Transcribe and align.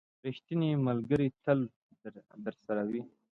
•ریښتینی 0.25 0.69
ملګری 0.87 1.27
تل 1.43 1.59
درسره 2.45 2.81
وي. 2.89 3.01